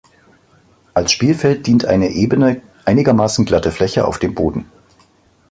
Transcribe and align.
Als 0.95 1.11
Spielfeld 1.11 1.67
dient 1.67 1.85
eine 1.85 2.09
ebene, 2.09 2.63
einigermaßen 2.85 3.45
glatte 3.45 3.69
Fläche 3.71 4.03
auf 4.07 4.17
dem 4.17 4.33
Boden. 4.33 4.65